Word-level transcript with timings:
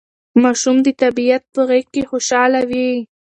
ماشومان 0.41 0.77
د 0.85 0.87
طبیعت 1.01 1.43
په 1.53 1.61
غېږ 1.69 1.85
کې 1.93 2.01
خوشاله 2.09 2.61
وي. 2.69 2.89